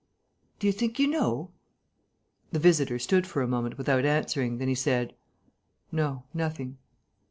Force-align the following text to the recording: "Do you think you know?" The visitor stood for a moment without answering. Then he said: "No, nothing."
"Do 0.57 0.65
you 0.65 0.73
think 0.73 0.97
you 0.97 1.05
know?" 1.07 1.51
The 2.51 2.57
visitor 2.57 2.97
stood 2.97 3.27
for 3.27 3.43
a 3.43 3.47
moment 3.47 3.77
without 3.77 4.03
answering. 4.03 4.57
Then 4.57 4.67
he 4.67 4.73
said: 4.73 5.13
"No, 5.91 6.23
nothing." 6.33 6.79